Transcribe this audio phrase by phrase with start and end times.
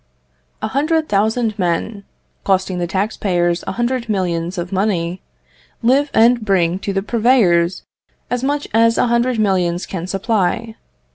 [0.63, 2.05] A hundred thousand men,
[2.43, 5.21] costing the tax payers a hundred millions of money,
[5.83, 7.83] live and bring to the purveyors
[8.27, 10.73] as much as a hundred millions can supply.